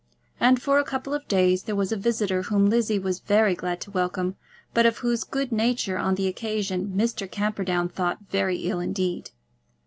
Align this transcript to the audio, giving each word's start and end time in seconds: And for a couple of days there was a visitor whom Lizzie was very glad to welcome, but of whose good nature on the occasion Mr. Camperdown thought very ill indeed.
And 0.39 0.59
for 0.59 0.79
a 0.79 0.83
couple 0.83 1.13
of 1.13 1.27
days 1.27 1.61
there 1.65 1.75
was 1.75 1.91
a 1.91 1.95
visitor 1.95 2.41
whom 2.41 2.71
Lizzie 2.71 2.97
was 2.97 3.19
very 3.19 3.53
glad 3.53 3.79
to 3.81 3.91
welcome, 3.91 4.35
but 4.73 4.87
of 4.87 4.97
whose 5.05 5.23
good 5.23 5.51
nature 5.51 5.99
on 5.99 6.15
the 6.15 6.25
occasion 6.25 6.93
Mr. 6.97 7.29
Camperdown 7.29 7.87
thought 7.87 8.17
very 8.31 8.57
ill 8.63 8.79
indeed. 8.79 9.29